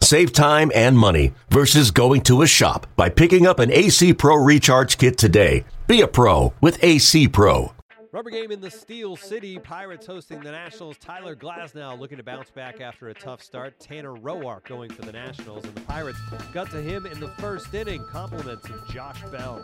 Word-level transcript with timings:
Save 0.00 0.32
time 0.32 0.70
and 0.74 0.96
money 0.96 1.32
versus 1.50 1.90
going 1.90 2.22
to 2.22 2.42
a 2.42 2.46
shop 2.46 2.86
by 2.96 3.08
picking 3.08 3.46
up 3.46 3.58
an 3.58 3.72
AC 3.72 4.14
Pro 4.14 4.36
Recharge 4.36 4.98
Kit 4.98 5.18
today. 5.18 5.64
Be 5.86 6.00
a 6.00 6.08
pro 6.08 6.52
with 6.60 6.82
AC 6.82 7.28
Pro. 7.28 7.72
Rubber 8.16 8.30
game 8.30 8.50
in 8.50 8.62
the 8.62 8.70
Steel 8.70 9.14
City. 9.14 9.58
Pirates 9.58 10.06
hosting 10.06 10.40
the 10.40 10.50
Nationals. 10.50 10.96
Tyler 10.96 11.36
Glasnow 11.36 11.98
looking 11.98 12.16
to 12.16 12.22
bounce 12.22 12.50
back 12.50 12.80
after 12.80 13.08
a 13.10 13.14
tough 13.14 13.42
start. 13.42 13.78
Tanner 13.78 14.14
Roark 14.14 14.64
going 14.64 14.90
for 14.90 15.02
the 15.02 15.12
Nationals. 15.12 15.64
And 15.64 15.74
the 15.74 15.82
Pirates 15.82 16.18
got 16.54 16.70
to 16.70 16.80
him 16.80 17.04
in 17.04 17.20
the 17.20 17.28
first 17.32 17.74
inning. 17.74 18.02
Compliments 18.10 18.70
of 18.70 18.88
Josh 18.88 19.20
Bell. 19.24 19.62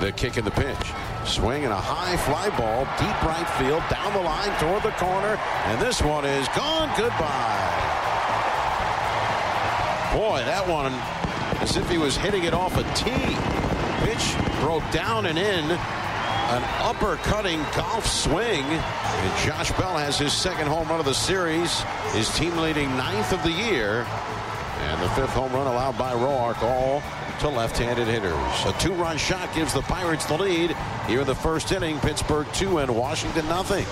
The 0.00 0.10
kick 0.10 0.36
in 0.36 0.44
the 0.44 0.50
pitch. 0.50 0.92
Swing 1.24 1.62
and 1.62 1.72
a 1.72 1.80
high 1.80 2.16
fly 2.16 2.48
ball. 2.58 2.84
Deep 2.98 3.22
right 3.22 3.48
field. 3.50 3.82
Down 3.88 4.12
the 4.12 4.22
line 4.22 4.58
toward 4.58 4.82
the 4.82 4.96
corner. 4.98 5.38
And 5.66 5.80
this 5.80 6.02
one 6.02 6.24
is 6.24 6.48
gone. 6.48 6.90
Goodbye. 6.96 7.85
Boy, 10.16 10.38
that 10.46 10.66
one 10.66 10.94
as 11.60 11.76
if 11.76 11.90
he 11.90 11.98
was 11.98 12.16
hitting 12.16 12.44
it 12.44 12.54
off 12.54 12.74
a 12.78 12.82
tee. 12.94 13.36
Pitch 14.02 14.34
broke 14.60 14.90
down 14.90 15.26
and 15.26 15.36
in. 15.36 15.64
An 16.48 16.62
upper-cutting 16.80 17.60
golf 17.76 18.06
swing. 18.06 18.64
And 18.64 19.46
Josh 19.46 19.70
Bell 19.72 19.98
has 19.98 20.18
his 20.18 20.32
second 20.32 20.68
home 20.68 20.88
run 20.88 21.00
of 21.00 21.04
the 21.04 21.12
series. 21.12 21.80
His 22.12 22.34
team 22.34 22.56
leading 22.56 22.88
ninth 22.96 23.30
of 23.32 23.42
the 23.42 23.50
year. 23.50 24.06
And 24.78 25.02
the 25.02 25.08
fifth 25.10 25.34
home 25.34 25.52
run 25.52 25.66
allowed 25.66 25.98
by 25.98 26.14
Roark, 26.14 26.62
all 26.62 27.02
to 27.40 27.48
left-handed 27.50 28.08
hitters. 28.08 28.64
A 28.64 28.72
two-run 28.78 29.18
shot 29.18 29.54
gives 29.54 29.74
the 29.74 29.82
Pirates 29.82 30.24
the 30.24 30.38
lead. 30.38 30.74
Here 31.08 31.20
in 31.20 31.26
the 31.26 31.34
first 31.34 31.72
inning, 31.72 31.98
Pittsburgh 31.98 32.46
two 32.54 32.78
and 32.78 32.96
Washington 32.96 33.46
nothing. 33.48 33.84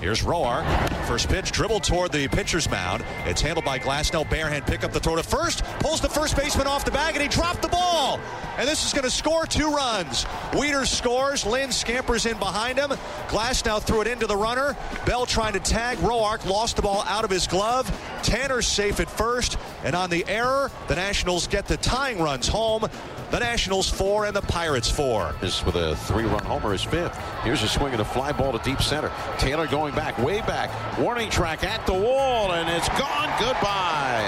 Here's 0.00 0.22
Roark. 0.22 0.64
First 1.06 1.28
pitch, 1.28 1.52
dribble 1.52 1.80
toward 1.80 2.10
the 2.10 2.26
pitcher's 2.26 2.70
mound. 2.70 3.04
It's 3.26 3.42
handled 3.42 3.66
by 3.66 3.78
Glasnow. 3.78 4.26
Barehand 4.26 4.66
pick 4.66 4.82
up 4.82 4.92
the 4.92 5.00
throw 5.00 5.16
to 5.16 5.22
first. 5.22 5.62
Pulls 5.80 6.00
the 6.00 6.08
first 6.08 6.38
baseman 6.38 6.66
off 6.66 6.86
the 6.86 6.90
bag, 6.90 7.16
and 7.16 7.22
he 7.22 7.28
dropped 7.28 7.60
the 7.60 7.68
ball. 7.68 8.18
And 8.56 8.66
this 8.66 8.86
is 8.86 8.94
going 8.94 9.04
to 9.04 9.10
score 9.10 9.44
two 9.44 9.70
runs. 9.70 10.24
Wieters 10.52 10.86
scores. 10.86 11.44
Lind 11.44 11.74
scampers 11.74 12.24
in 12.24 12.38
behind 12.38 12.78
him. 12.78 12.88
Glasnow 13.28 13.82
threw 13.82 14.00
it 14.00 14.06
into 14.06 14.26
the 14.26 14.36
runner. 14.36 14.74
Bell 15.04 15.26
trying 15.26 15.52
to 15.52 15.60
tag. 15.60 15.98
Roark 15.98 16.46
lost 16.46 16.76
the 16.76 16.82
ball 16.82 17.04
out 17.06 17.24
of 17.24 17.30
his 17.30 17.46
glove. 17.46 17.86
Tanner's 18.22 18.66
safe 18.66 19.00
at 19.00 19.10
first. 19.10 19.58
And 19.84 19.94
on 19.94 20.08
the 20.08 20.24
error, 20.26 20.70
the 20.88 20.96
Nationals 20.96 21.46
get 21.46 21.66
the 21.66 21.76
tying 21.76 22.22
runs 22.22 22.48
home. 22.48 22.88
The 23.30 23.38
Nationals 23.38 23.88
four 23.88 24.26
and 24.26 24.34
the 24.34 24.42
Pirates 24.42 24.90
four. 24.90 25.32
This 25.40 25.64
with 25.64 25.76
a 25.76 25.94
three-run 25.94 26.44
homer 26.44 26.74
is 26.74 26.82
fifth. 26.82 27.16
Here's 27.44 27.62
a 27.62 27.68
swing 27.68 27.92
and 27.92 28.02
a 28.02 28.04
fly 28.04 28.32
ball 28.32 28.50
to 28.50 28.58
deep 28.64 28.82
center. 28.82 29.12
Taylor 29.38 29.68
going 29.68 29.94
back, 29.94 30.18
way 30.18 30.40
back. 30.40 30.98
Warning 30.98 31.30
track 31.30 31.62
at 31.62 31.86
the 31.86 31.92
wall, 31.92 32.50
and 32.50 32.68
it's 32.68 32.88
gone. 32.88 33.30
Goodbye. 33.38 34.26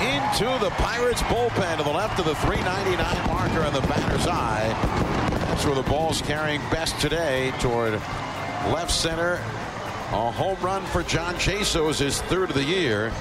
Into 0.00 0.64
the 0.64 0.70
Pirates 0.76 1.22
bullpen 1.22 1.78
to 1.78 1.82
the 1.82 1.90
left 1.90 2.20
of 2.20 2.26
the 2.26 2.36
399 2.36 3.26
marker 3.26 3.62
on 3.62 3.72
the 3.72 3.80
batter's 3.88 4.28
eye. 4.28 4.68
That's 5.48 5.66
where 5.66 5.74
the 5.74 5.82
ball's 5.82 6.22
carrying 6.22 6.60
best 6.70 7.00
today 7.00 7.52
toward 7.58 7.94
left 8.70 8.92
center. 8.92 9.42
A 10.12 10.30
home 10.30 10.56
run 10.62 10.86
for 10.86 11.02
John 11.02 11.34
Jaso 11.34 11.90
is 11.90 11.98
his 11.98 12.22
third 12.22 12.50
of 12.50 12.54
the 12.54 12.62
year. 12.62 13.12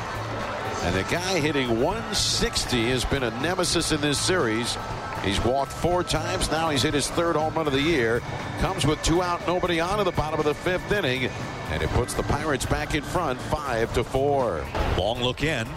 And 0.83 0.95
the 0.95 1.03
guy 1.03 1.39
hitting 1.39 1.81
160 1.81 2.89
has 2.89 3.03
been 3.03 3.23
a 3.23 3.31
nemesis 3.41 3.91
in 3.91 3.99
this 3.99 4.19
series. 4.19 4.77
He's 5.23 5.43
walked 5.43 5.71
four 5.71 6.03
times. 6.03 6.49
Now 6.51 6.69
he's 6.69 6.83
hit 6.83 6.93
his 6.93 7.09
third 7.09 7.35
home 7.35 7.55
run 7.55 7.67
of 7.67 7.73
the 7.73 7.81
year. 7.81 8.21
Comes 8.59 8.85
with 8.85 9.01
two 9.03 9.21
out, 9.21 9.45
nobody 9.47 9.79
on 9.79 9.99
at 9.99 10.03
the 10.03 10.11
bottom 10.11 10.39
of 10.39 10.45
the 10.45 10.53
fifth 10.53 10.91
inning. 10.91 11.29
And 11.71 11.81
it 11.81 11.89
puts 11.89 12.13
the 12.13 12.23
Pirates 12.23 12.65
back 12.65 12.95
in 12.95 13.03
front, 13.03 13.39
five 13.41 13.93
to 13.95 14.03
four. 14.03 14.65
Long 14.97 15.21
look 15.21 15.43
in. 15.43 15.67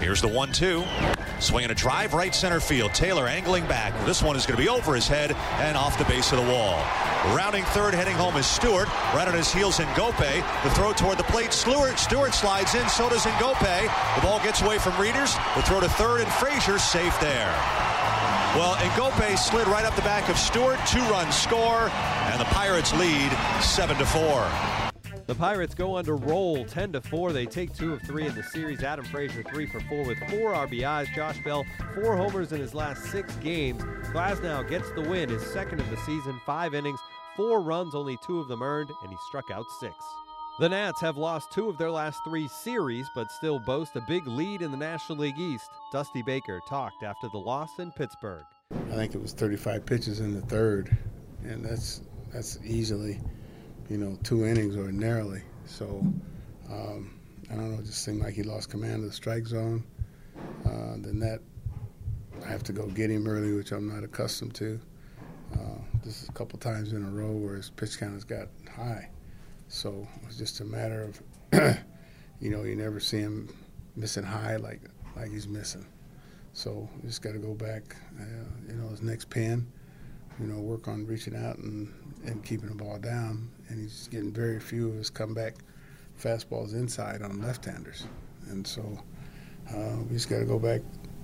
Here's 0.00 0.22
the 0.22 0.28
one 0.28 0.52
two. 0.52 0.84
Swinging 1.40 1.70
a 1.70 1.74
drive 1.74 2.14
right 2.14 2.34
center 2.34 2.60
field. 2.60 2.92
Taylor 2.94 3.28
angling 3.28 3.66
back. 3.66 3.94
This 4.04 4.22
one 4.22 4.36
is 4.36 4.44
going 4.44 4.56
to 4.56 4.62
be 4.62 4.68
over 4.68 4.94
his 4.94 5.06
head 5.06 5.32
and 5.58 5.76
off 5.76 5.96
the 5.98 6.04
base 6.04 6.32
of 6.32 6.38
the 6.38 6.52
wall. 6.52 6.82
Rounding 7.34 7.64
third, 7.66 7.94
heading 7.94 8.14
home 8.14 8.36
is 8.36 8.46
Stewart. 8.46 8.88
Right 9.14 9.28
on 9.28 9.34
his 9.34 9.52
heels 9.52 9.78
Ngoepe. 9.78 10.62
The 10.64 10.70
throw 10.70 10.92
toward 10.92 11.18
the 11.18 11.24
plate. 11.24 11.52
Stewart, 11.52 11.98
Stewart 11.98 12.34
slides 12.34 12.74
in. 12.74 12.88
So 12.88 13.08
does 13.08 13.24
Ngoepe. 13.24 14.16
The 14.16 14.20
ball 14.20 14.40
gets 14.40 14.62
away 14.62 14.78
from 14.78 14.92
Wieters. 14.94 15.36
The 15.54 15.62
throw 15.62 15.80
to 15.80 15.88
third, 15.88 16.20
and 16.20 16.30
Frazier 16.32 16.78
safe 16.78 17.18
there. 17.20 17.54
Well, 18.56 18.74
Ngoepe 18.76 19.38
slid 19.38 19.68
right 19.68 19.84
up 19.84 19.94
the 19.94 20.02
back 20.02 20.28
of 20.28 20.38
Stewart. 20.38 20.78
Two-run 20.86 21.30
score, 21.30 21.90
and 22.32 22.40
the 22.40 22.46
Pirates 22.46 22.92
lead 22.94 23.30
seven 23.60 23.96
to 23.98 24.06
four. 24.06 24.48
The 25.28 25.34
Pirates 25.34 25.74
go 25.74 25.96
on 25.96 26.06
to 26.06 26.14
roll 26.14 26.64
10 26.64 26.92
to 26.92 27.02
4. 27.02 27.34
They 27.34 27.44
take 27.44 27.74
two 27.74 27.92
of 27.92 28.00
three 28.00 28.26
in 28.26 28.34
the 28.34 28.42
series. 28.42 28.82
Adam 28.82 29.04
Frazier, 29.04 29.42
three 29.42 29.66
for 29.66 29.78
four 29.80 30.02
with 30.06 30.18
four 30.30 30.54
RBIs. 30.54 31.14
Josh 31.14 31.36
Bell, 31.44 31.66
four 31.94 32.16
homers 32.16 32.52
in 32.52 32.60
his 32.60 32.72
last 32.72 33.04
six 33.04 33.36
games. 33.36 33.82
Glasnow 34.10 34.66
gets 34.66 34.90
the 34.92 35.02
win, 35.02 35.28
his 35.28 35.46
second 35.52 35.80
of 35.80 35.90
the 35.90 35.98
season, 35.98 36.40
five 36.46 36.72
innings, 36.72 36.98
four 37.36 37.60
runs, 37.60 37.94
only 37.94 38.16
two 38.26 38.40
of 38.40 38.48
them 38.48 38.62
earned, 38.62 38.88
and 39.02 39.10
he 39.10 39.18
struck 39.28 39.44
out 39.52 39.66
six. 39.78 39.94
The 40.60 40.70
Nats 40.70 41.02
have 41.02 41.18
lost 41.18 41.52
two 41.52 41.68
of 41.68 41.76
their 41.76 41.90
last 41.90 42.20
three 42.24 42.48
series, 42.48 43.06
but 43.14 43.30
still 43.30 43.58
boast 43.58 43.96
a 43.96 44.04
big 44.08 44.26
lead 44.26 44.62
in 44.62 44.70
the 44.70 44.78
National 44.78 45.18
League 45.18 45.38
East. 45.38 45.68
Dusty 45.92 46.22
Baker 46.22 46.58
talked 46.66 47.02
after 47.02 47.28
the 47.28 47.38
loss 47.38 47.78
in 47.78 47.92
Pittsburgh. 47.92 48.44
I 48.72 48.94
think 48.94 49.14
it 49.14 49.20
was 49.20 49.34
35 49.34 49.84
pitches 49.84 50.20
in 50.20 50.32
the 50.32 50.40
third, 50.40 50.96
and 51.44 51.62
that's 51.62 52.00
that's 52.32 52.58
easily 52.64 53.20
you 53.88 53.96
know, 53.96 54.18
two 54.22 54.44
innings 54.44 54.76
ordinarily. 54.76 55.42
So 55.66 56.02
um, 56.70 57.18
I 57.50 57.54
don't 57.54 57.72
know, 57.72 57.78
it 57.78 57.86
just 57.86 58.04
seemed 58.04 58.22
like 58.22 58.34
he 58.34 58.42
lost 58.42 58.70
command 58.70 58.96
of 58.96 59.02
the 59.04 59.12
strike 59.12 59.46
zone. 59.46 59.84
Uh, 60.66 60.96
the 61.00 61.12
net, 61.12 61.40
I 62.44 62.48
have 62.48 62.62
to 62.64 62.72
go 62.72 62.86
get 62.86 63.10
him 63.10 63.26
early, 63.26 63.52
which 63.52 63.72
I'm 63.72 63.88
not 63.92 64.04
accustomed 64.04 64.54
to. 64.56 64.80
Uh, 65.54 65.80
this 66.04 66.22
is 66.22 66.28
a 66.28 66.32
couple 66.32 66.58
times 66.58 66.92
in 66.92 67.04
a 67.04 67.10
row 67.10 67.32
where 67.32 67.56
his 67.56 67.70
pitch 67.70 67.98
count 67.98 68.12
has 68.12 68.24
got 68.24 68.48
high. 68.74 69.08
So 69.68 70.06
it 70.20 70.26
was 70.26 70.36
just 70.36 70.60
a 70.60 70.64
matter 70.64 71.02
of, 71.02 71.22
you 72.40 72.50
know, 72.50 72.62
you 72.64 72.76
never 72.76 73.00
see 73.00 73.18
him 73.18 73.54
missing 73.96 74.24
high 74.24 74.56
like 74.56 74.82
like 75.16 75.30
he's 75.30 75.48
missing. 75.48 75.86
So 76.52 76.88
just 77.04 77.22
got 77.22 77.32
to 77.32 77.38
go 77.38 77.54
back, 77.54 77.96
uh, 78.20 78.24
you 78.68 78.74
know, 78.74 78.88
his 78.88 79.02
next 79.02 79.30
pin 79.30 79.66
you 80.40 80.46
know, 80.46 80.60
work 80.60 80.88
on 80.88 81.06
reaching 81.06 81.36
out 81.36 81.58
and, 81.58 81.92
and 82.24 82.44
keeping 82.44 82.68
the 82.68 82.74
ball 82.74 82.98
down. 82.98 83.50
And 83.68 83.80
he's 83.80 84.08
getting 84.08 84.32
very 84.32 84.60
few 84.60 84.88
of 84.88 84.94
his 84.94 85.10
comeback 85.10 85.54
fastballs 86.20 86.72
inside 86.72 87.22
on 87.22 87.40
left-handers. 87.40 88.06
And 88.48 88.66
so 88.66 88.82
uh, 89.70 89.96
we 90.08 90.14
just 90.14 90.28
got 90.28 90.38
to 90.38 90.44
go 90.44 90.58
back, 90.58 90.80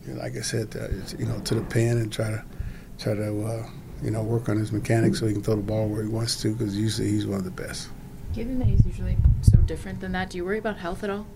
like 0.06 0.36
I 0.36 0.40
said, 0.40 0.70
to, 0.72 1.02
you 1.18 1.26
know, 1.26 1.38
to 1.40 1.54
the 1.54 1.62
pen 1.62 1.98
and 1.98 2.12
try 2.12 2.30
to 2.30 2.44
try 2.98 3.14
to 3.14 3.44
uh, 3.44 3.66
you 4.02 4.10
know 4.10 4.22
work 4.22 4.48
on 4.48 4.56
his 4.56 4.70
mechanics 4.70 5.18
so 5.18 5.26
he 5.26 5.32
can 5.32 5.42
throw 5.42 5.56
the 5.56 5.62
ball 5.62 5.88
where 5.88 6.02
he 6.02 6.08
wants 6.08 6.40
to. 6.42 6.52
Because 6.52 6.76
usually 6.76 7.08
he's 7.08 7.26
one 7.26 7.38
of 7.38 7.44
the 7.44 7.50
best. 7.50 7.88
Given 8.34 8.58
that 8.58 8.66
he's 8.66 8.84
usually 8.84 9.16
so 9.42 9.56
different 9.58 10.00
than 10.00 10.12
that, 10.12 10.30
do 10.30 10.38
you 10.38 10.44
worry 10.44 10.58
about 10.58 10.76
health 10.76 11.04
at 11.04 11.10
all? 11.10 11.26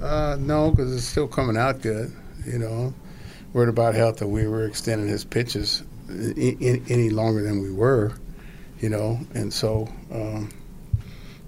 Uh, 0.00 0.36
no, 0.38 0.70
because 0.70 0.94
it's 0.94 1.04
still 1.04 1.26
coming 1.26 1.56
out 1.56 1.80
good. 1.80 2.12
You 2.46 2.58
know, 2.58 2.94
worried 3.52 3.70
about 3.70 3.94
health 3.94 4.18
that 4.18 4.28
we 4.28 4.46
were 4.46 4.66
extending 4.66 5.08
his 5.08 5.24
pitches 5.24 5.82
any 6.08 7.10
longer 7.10 7.42
than 7.42 7.62
we 7.62 7.72
were, 7.72 8.12
you 8.80 8.88
know, 8.88 9.18
and 9.34 9.52
so, 9.52 9.88
um, 10.12 10.50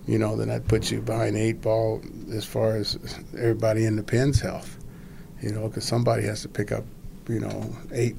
you 0.06 0.18
know, 0.18 0.36
then 0.36 0.48
that 0.48 0.66
puts 0.68 0.90
you 0.90 1.00
behind 1.00 1.36
eight 1.36 1.60
ball 1.60 2.00
as 2.32 2.44
far 2.44 2.76
as 2.76 2.98
everybody 3.36 3.84
in 3.84 3.96
the 3.96 4.02
pen's 4.02 4.40
health, 4.40 4.78
you 5.42 5.52
know, 5.52 5.68
because 5.68 5.84
somebody 5.84 6.22
has 6.24 6.42
to 6.42 6.48
pick 6.48 6.72
up, 6.72 6.84
you 7.28 7.40
know, 7.40 7.76
eight 7.92 8.16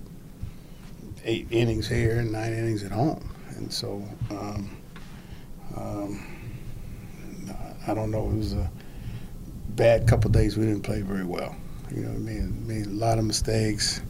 eight 1.25 1.47
innings 1.51 1.87
here 1.87 2.19
and 2.19 2.31
nine 2.31 2.53
innings 2.53 2.83
at 2.83 2.91
home, 2.91 3.29
and 3.49 3.71
so 3.71 4.03
um, 4.31 4.77
um, 5.75 6.25
I 7.87 7.93
don't 7.93 8.11
know. 8.11 8.29
It 8.29 8.37
was 8.37 8.53
a 8.53 8.69
bad 9.69 10.07
couple 10.07 10.29
days. 10.31 10.57
We 10.57 10.65
didn't 10.65 10.83
play 10.83 11.01
very 11.01 11.25
well. 11.25 11.55
You 11.93 12.03
know, 12.03 12.11
made 12.19 12.67
made 12.67 12.87
a 12.87 12.89
lot 12.89 13.17
of 13.17 13.25
mistakes. 13.25 14.01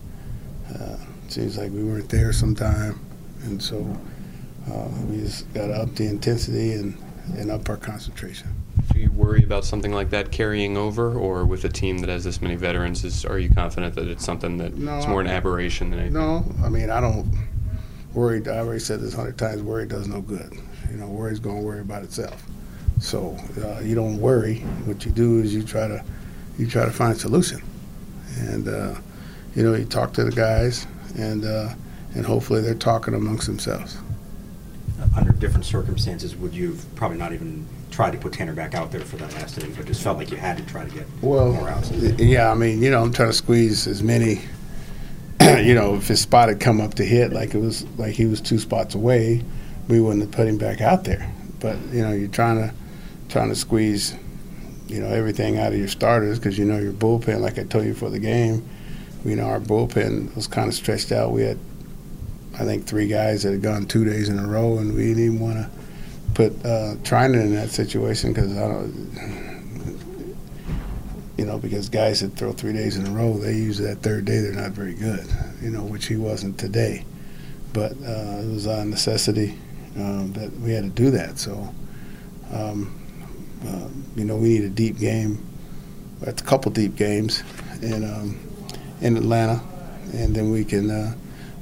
Uh, 0.74 0.98
seems 1.32 1.58
like 1.58 1.72
we 1.72 1.84
weren't 1.84 2.10
there 2.10 2.34
sometime, 2.34 3.00
and 3.44 3.62
so 3.62 3.78
uh, 4.72 4.88
we 5.10 5.18
just 5.18 5.52
got 5.54 5.68
to 5.68 5.74
up 5.74 5.96
the 5.96 6.06
intensity 6.06 6.74
and, 6.74 6.98
and 7.38 7.52
up 7.52 7.68
our 7.70 7.78
concentration. 7.78 8.50
Do 8.94 9.00
you 9.00 9.12
worry 9.12 9.44
about 9.44 9.66
something 9.66 9.92
like 9.94 10.10
that 10.12 10.32
carrying 10.32 10.78
over, 10.78 11.14
or 11.14 11.46
with 11.46 11.66
a 11.66 11.70
team 11.70 12.00
that 12.00 12.10
has 12.10 12.24
this 12.24 12.42
many 12.42 12.56
veterans, 12.56 13.04
is, 13.04 13.26
are 13.26 13.40
you 13.40 13.50
confident 13.50 13.96
that 13.96 14.08
it's 14.08 14.24
something 14.26 14.58
that 14.58 14.76
no, 14.76 14.98
it's 14.98 15.08
more 15.08 15.22
an 15.22 15.28
aberration 15.28 15.90
than 15.90 16.00
anything? 16.00 16.14
No, 16.14 16.46
I 16.64 16.70
mean 16.70 16.90
I 16.90 17.02
don't 17.02 17.28
worry. 18.14 18.42
I 18.48 18.60
already 18.60 18.80
said 18.80 19.00
this 19.02 19.14
a 19.14 19.18
hundred 19.18 19.38
times. 19.38 19.62
Worry 19.62 19.88
does 19.88 20.08
no 20.08 20.22
good. 20.22 20.54
You 20.90 20.98
know, 20.98 21.08
worry's 21.08 21.40
going 21.40 21.58
to 21.58 21.64
worry 21.64 21.82
about 21.82 22.04
itself. 22.04 22.44
So 23.00 23.38
uh, 23.64 23.82
you 23.82 23.94
don't 23.94 24.20
worry. 24.20 24.60
What 24.86 25.06
you 25.06 25.12
do 25.12 25.40
is 25.40 25.54
you 25.54 25.64
try 25.64 25.88
to 25.88 26.04
you 26.58 26.68
try 26.68 26.86
to 26.86 26.92
find 26.92 27.16
a 27.16 27.20
solution, 27.20 27.62
and 28.40 28.68
uh, 28.68 28.96
you 29.58 29.64
know 29.64 29.74
you 29.74 29.86
talk 29.86 30.14
to 30.14 30.24
the 30.24 30.32
guys, 30.32 30.86
and 31.18 31.44
uh, 31.44 31.70
and 32.14 32.24
hopefully 32.26 32.62
they're 32.62 32.76
talking 32.76 33.16
amongst 33.16 33.48
themselves. 33.48 33.98
Under 35.16 35.32
different 35.32 35.66
circumstances, 35.66 36.36
would 36.36 36.54
you 36.54 36.70
have 36.74 36.96
probably 36.96 37.18
not 37.18 37.34
even 37.34 37.66
tried 37.90 38.12
to 38.12 38.20
put 38.20 38.34
Tanner 38.34 38.54
back 38.54 38.76
out 38.76 38.92
there 38.92 39.02
for 39.02 39.18
that 39.18 39.34
last 39.34 39.58
inning, 39.58 39.74
but 39.74 39.88
just 39.88 40.04
felt 40.04 40.18
like 40.18 40.30
you 40.30 40.38
had 40.38 40.58
to 40.58 40.66
try 40.66 40.86
to 40.86 40.92
get 40.94 41.06
Well, 41.22 41.54
more 41.54 41.70
outs? 41.70 41.90
yeah, 41.92 42.52
I 42.52 42.54
mean, 42.54 42.84
you 42.84 42.92
know, 42.92 43.02
I'm 43.02 43.12
trying 43.12 43.30
to 43.30 43.34
squeeze 43.34 43.88
as 43.88 44.04
many. 44.04 44.42
you 45.42 45.74
know, 45.74 45.96
if 45.96 46.08
his 46.08 46.22
spot 46.22 46.50
had 46.50 46.60
come 46.60 46.80
up 46.80 46.94
to 46.96 47.04
hit 47.04 47.34
like 47.34 47.56
it 47.56 47.60
was 47.60 47.84
like 47.98 48.14
he 48.14 48.26
was 48.26 48.40
two 48.42 48.60
spots 48.60 48.94
away, 48.94 49.44
we 49.88 50.00
wouldn't 50.00 50.22
have 50.22 50.32
put 50.32 50.48
him 50.48 50.60
back 50.60 50.82
out 50.82 51.04
there. 51.04 51.32
But 51.60 51.78
you 51.92 52.04
know, 52.04 52.12
you're 52.12 52.28
trying 52.28 52.58
to 52.58 52.74
trying 53.30 53.50
to 53.50 53.56
squeeze, 53.56 54.16
you 54.88 55.00
know, 55.00 55.08
everything 55.08 55.58
out 55.58 55.74
of 55.74 55.80
your 55.80 55.88
starters 55.88 56.38
because 56.38 56.60
you 56.60 56.66
know 56.66 56.78
your 56.78 56.94
bullpen. 56.94 57.40
Like 57.40 57.58
I 57.58 57.64
told 57.64 57.86
you 57.86 57.96
for 57.96 58.10
the 58.12 58.20
game, 58.20 58.68
you 59.28 59.36
know, 59.36 59.46
our 59.46 59.60
bullpen 59.60 60.34
was 60.36 60.48
kind 60.48 60.70
of 60.70 60.74
stretched 60.74 61.12
out. 61.12 61.32
We 61.32 61.44
had, 61.44 61.60
I 62.56 62.64
think, 62.64 62.86
three 62.86 63.08
guys 63.08 63.44
that 63.44 63.52
had 63.52 63.62
gone 63.62 63.86
two 63.86 64.06
days 64.06 64.30
in 64.30 64.40
a 64.40 64.48
row, 64.48 64.78
and 64.78 64.96
we 64.96 65.08
didn't 65.08 65.24
even 65.24 65.40
want 65.40 65.56
to 65.56 65.70
put 66.34 66.54
uh, 66.66 66.96
Treinen 67.04 67.42
in 67.42 67.56
that 67.56 67.70
situation 67.70 68.32
because 68.32 68.56
I 68.56 68.68
don't, 68.68 70.38
you 71.38 71.46
know, 71.46 71.58
because 71.58 71.90
guys 71.90 72.22
that 72.22 72.34
throw 72.34 72.54
three 72.54 72.74
days 72.74 72.96
in 72.96 73.06
a 73.06 73.12
row, 73.12 73.38
they 73.38 73.54
usually 73.54 73.90
that 73.90 74.02
third 74.02 74.26
day 74.26 74.40
they're 74.40 74.54
not 74.54 74.72
very 74.72 74.94
good, 74.94 75.28
you 75.62 75.70
know, 75.70 75.84
which 75.84 76.08
he 76.08 76.16
wasn't 76.16 76.58
today. 76.58 77.06
But 77.74 77.92
uh, 77.92 78.42
it 78.42 78.50
was 78.50 78.66
a 78.66 78.86
necessity 78.86 79.58
um, 79.98 80.32
that 80.34 80.52
we 80.62 80.72
had 80.72 80.84
to 80.84 80.90
do 80.90 81.12
that. 81.12 81.38
So, 81.38 81.74
um, 82.54 82.94
uh, 83.68 83.90
you 84.16 84.24
know, 84.24 84.38
we 84.38 84.50
need 84.50 84.64
a 84.64 84.70
deep 84.70 84.98
game. 84.98 85.46
That's 86.22 86.42
a 86.42 86.46
couple 86.46 86.72
deep 86.72 86.96
games 86.96 87.44
in 87.82 88.04
um, 88.04 88.40
in 89.02 89.18
Atlanta, 89.18 89.62
and 90.14 90.36
then 90.36 90.52
we 90.52 90.64
can 90.64 90.90
uh, 90.90 91.14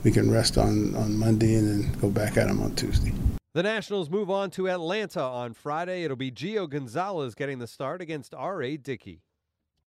we 0.04 0.12
can 0.12 0.32
rest 0.32 0.58
on 0.58 0.96
on 0.96 1.18
Monday 1.18 1.56
and 1.56 1.84
then 1.84 2.00
go 2.00 2.10
back 2.10 2.38
at 2.38 2.48
them 2.48 2.62
on 2.62 2.76
Tuesday. 2.76 3.14
The 3.54 3.64
Nationals 3.64 4.10
move 4.10 4.30
on 4.30 4.52
to 4.52 4.68
Atlanta 4.70 5.22
on 5.22 5.54
Friday. 5.54 6.04
It'll 6.04 6.18
be 6.18 6.32
Gio 6.32 6.70
Gonzalez 6.70 7.36
getting 7.36 7.60
the 7.60 7.68
start 7.68 8.02
against 8.02 8.34
R.A. 8.34 8.76
Dickey. 8.76 9.22